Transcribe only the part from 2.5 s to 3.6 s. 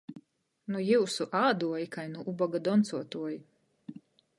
doncuotuoji!